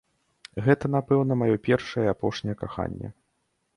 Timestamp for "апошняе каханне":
2.17-3.09